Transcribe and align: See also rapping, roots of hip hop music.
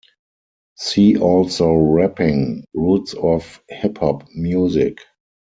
See 0.77 1.15
also 1.19 1.73
rapping, 1.75 2.65
roots 2.73 3.13
of 3.13 3.61
hip 3.69 3.99
hop 3.99 4.27
music. 4.33 4.97